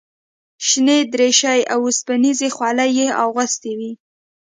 شنې 0.67 0.97
دریشۍ 1.13 1.59
او 1.73 1.79
اوسپنیزې 1.87 2.49
خولۍ 2.55 2.89
یې 2.99 3.07
اغوستې 3.23 3.71
وې. 3.79 3.91